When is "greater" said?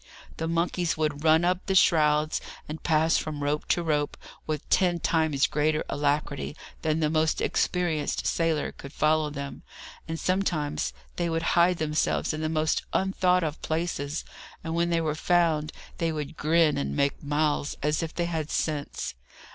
5.45-5.83